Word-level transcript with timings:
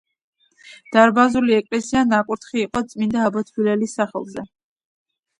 დარბაზული 0.95 1.55
ეკლესია 1.57 2.01
ნაკურთხი 2.13 2.57
იყო 2.67 2.81
წმინდა 2.93 3.27
აბო 3.31 3.43
თბილელის 3.51 3.93
სახელზე. 3.99 4.45